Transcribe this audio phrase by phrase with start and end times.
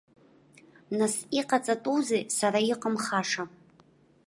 [0.97, 3.43] Нас иҟаҵатәузеи, сара иҟамхаша.